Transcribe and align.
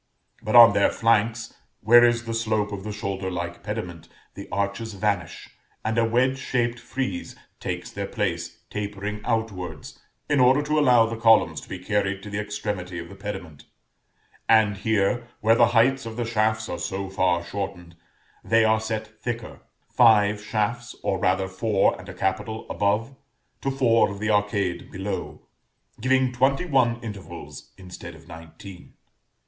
But 0.41 0.55
on 0.55 0.73
their 0.73 0.89
flanks, 0.89 1.53
where 1.81 2.03
is 2.03 2.25
the 2.25 2.33
slope 2.33 2.71
of 2.71 2.83
the 2.83 2.91
shoulder 2.91 3.29
like 3.29 3.61
pediment, 3.61 4.09
the 4.33 4.49
arches 4.51 4.95
vanish, 4.95 5.49
and 5.85 5.95
a 5.95 6.03
wedge 6.05 6.39
shaped 6.39 6.79
frieze 6.79 7.35
takes 7.59 7.91
their 7.91 8.07
place, 8.07 8.63
tapering 8.71 9.21
outwards, 9.23 9.99
in 10.27 10.39
order 10.39 10.63
to 10.63 10.79
allow 10.79 11.05
the 11.05 11.17
columns 11.21 11.61
to 11.61 11.69
be 11.69 11.77
carried 11.77 12.23
to 12.23 12.31
the 12.31 12.39
extremity 12.39 12.97
of 12.97 13.09
the 13.09 13.15
pediment; 13.15 13.65
and 14.49 14.77
here, 14.77 15.27
where 15.39 15.53
the 15.53 15.67
heights 15.67 16.07
of 16.07 16.17
the 16.17 16.25
shafts 16.25 16.67
are 16.67 16.79
so 16.79 17.07
far 17.07 17.43
shortened, 17.43 17.95
they 18.43 18.65
are 18.65 18.79
set 18.81 19.21
thicker; 19.21 19.59
five 19.87 20.41
shafts, 20.43 20.95
or 21.03 21.19
rather 21.19 21.47
four 21.47 21.95
and 21.99 22.09
a 22.09 22.13
capital, 22.15 22.65
above, 22.71 23.15
to 23.61 23.69
four 23.69 24.09
of 24.09 24.19
the 24.19 24.31
arcade 24.31 24.89
below, 24.91 25.43
giving 25.99 26.31
twenty 26.33 26.65
one 26.65 26.99
intervals 27.03 27.69
instead 27.77 28.15
of 28.15 28.27
nineteen. 28.27 28.93